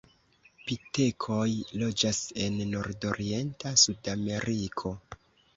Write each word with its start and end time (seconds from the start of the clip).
Pitekoj 0.69 1.43
loĝas 1.83 2.21
en 2.45 2.57
nordorienta 2.71 3.75
Sudameriko. 3.83 4.97